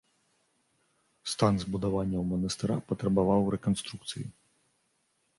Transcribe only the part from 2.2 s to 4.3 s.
манастыра патрабаваў рэканструкцыі.